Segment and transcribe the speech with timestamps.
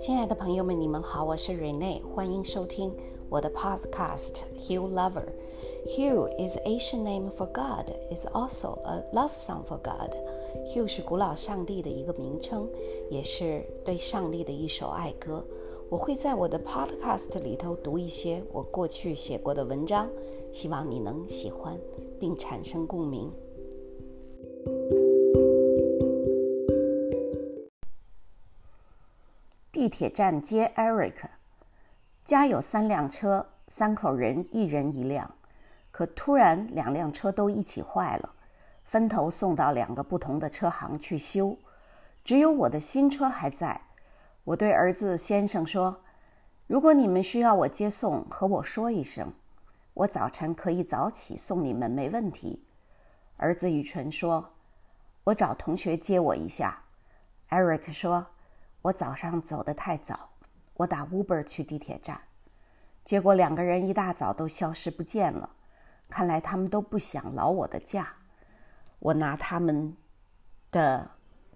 [0.00, 2.90] 亲爱的朋友们，你们好，我是 Rene，欢迎收听
[3.28, 5.26] 我的 Podcast Hugh Lover。
[5.84, 10.16] Hugh is Asian name for God, is also a love song for God.
[10.72, 12.66] Hugh 是古老上帝的一个名称，
[13.10, 15.44] 也是对上帝的一首爱歌。
[15.90, 20.08] 我会在我的 Podcast 里头读一些我过去写过的文章，
[20.50, 21.78] 希望你能喜欢
[22.18, 23.30] 并产生共鸣。
[29.80, 31.14] 地铁站接 Eric，
[32.22, 35.34] 家有三辆车，三口人一人一辆。
[35.90, 38.34] 可突然两辆车都一起坏了，
[38.84, 41.56] 分头送到两个不同的车行去修。
[42.22, 43.80] 只有我的新车还在。
[44.44, 46.02] 我对儿子先生说
[46.68, 49.32] ：“如果你们需要我接送，和我说一声，
[49.94, 52.66] 我早晨可以早起送你们，没问题。”
[53.38, 54.52] 儿子雨纯说
[55.24, 56.82] ：“我找同学接我一下。
[57.48, 58.26] ”Eric 说。
[58.82, 60.30] 我早上走得太早，
[60.74, 62.20] 我打 Uber 去地铁站，
[63.04, 65.50] 结果两个人一大早都消失不见了。
[66.08, 68.14] 看来他们都不想劳我的驾。
[68.98, 69.96] 我拿他们
[70.70, 71.10] 的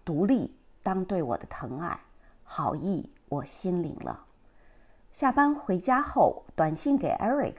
[0.05, 1.99] 独立当对我的疼爱，
[2.43, 4.27] 好意我心领了。
[5.11, 7.57] 下班回家后，短信给 Eric：“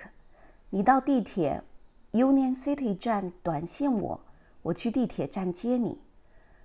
[0.70, 1.64] 你到地铁
[2.12, 4.22] Union City 站短信我，
[4.62, 6.02] 我去地铁站接你。”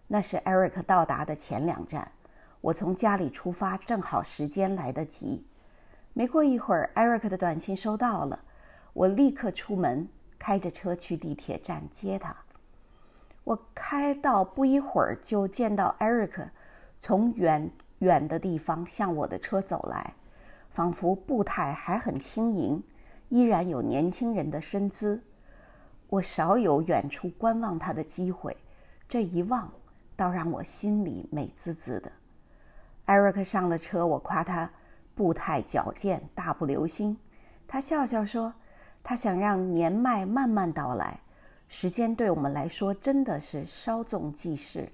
[0.09, 2.13] 那是 Eric 到达的前两站。
[2.61, 5.47] 我从家里出发，正好时间来得及。
[6.13, 8.39] 没过一会儿，Eric 的短信收到了，
[8.93, 10.09] 我立刻出门，
[10.39, 12.37] 开着车去地铁站接他。
[13.45, 16.51] 我开到不一会儿，就见到 Eric
[16.99, 20.15] 从远远的地方向我的车走来，
[20.71, 22.83] 仿佛步态还很轻盈，
[23.31, 25.23] 依然有年轻人的身姿。
[26.09, 28.57] 我少有远处观望他的机会，
[29.09, 29.73] 这一望，
[30.17, 32.13] 倒让我心里美滋滋的。
[33.11, 34.71] Eric 上了车，我夸他
[35.17, 37.19] 步态矫健，大步流星。
[37.67, 38.55] 他笑笑说
[39.03, 41.19] ：“他想让年迈慢慢到来，
[41.67, 44.89] 时间对我们来说真的是稍纵即逝。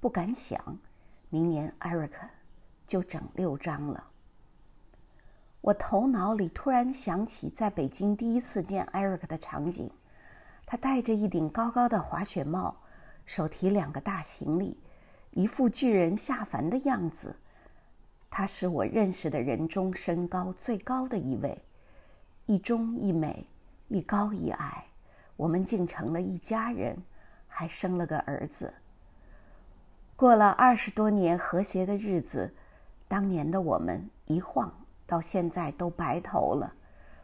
[0.00, 0.58] 不敢想，
[1.28, 2.12] 明年 Eric
[2.86, 4.02] 就整六张了。”
[5.60, 9.90] 我头脑里突然想起在北京第一次见 Eric 的场景，
[10.64, 12.78] 他戴着一顶高高的滑雪帽，
[13.26, 14.80] 手提两个大行李，
[15.32, 17.36] 一副巨人下凡的样子。
[18.30, 21.60] 他是我认识的人中身高最高的一位，
[22.46, 23.46] 一中一美，
[23.88, 24.84] 一高一矮，
[25.36, 26.96] 我们竟成了一家人，
[27.46, 28.72] 还生了个儿子。
[30.14, 32.52] 过了二十多年和谐的日子，
[33.06, 34.72] 当年的我们一晃
[35.06, 36.72] 到现在都白头了。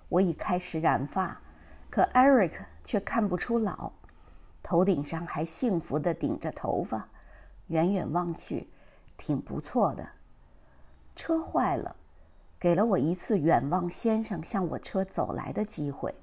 [0.09, 1.41] 我已开始染发，
[1.91, 2.53] 可 Eric
[2.85, 3.93] 却看不出老，
[4.63, 7.09] 头顶上还幸福地顶着头发，
[7.67, 8.69] 远远望去，
[9.17, 10.09] 挺不错的。
[11.17, 11.97] 车坏了，
[12.59, 16.15] 给了我一次远望先生向我车走来的机会，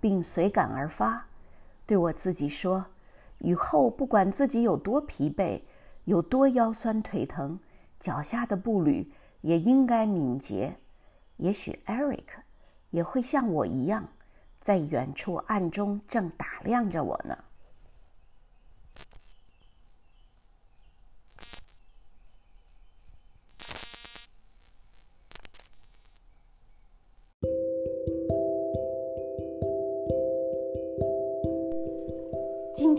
[0.00, 1.26] 并随感而发，
[1.86, 2.86] 对我自己说：
[3.38, 5.62] 以后不管自己有多疲惫，
[6.04, 7.58] 有多腰酸腿疼，
[8.00, 9.12] 脚下的步履
[9.42, 10.76] 也应该敏捷。
[11.36, 12.24] 也许 Eric
[12.90, 14.08] 也会像我一样，
[14.60, 17.36] 在远处暗中正打量着我呢。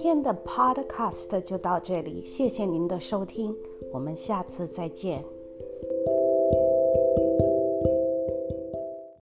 [0.06, 3.58] 今天的 Podcast 就到这里，谢谢您的收听，
[3.92, 5.26] 我们下次再见。